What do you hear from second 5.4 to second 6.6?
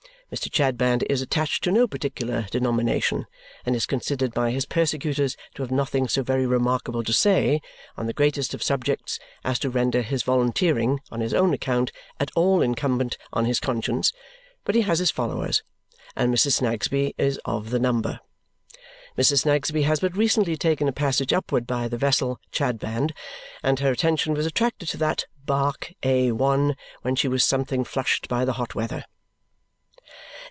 to have nothing so very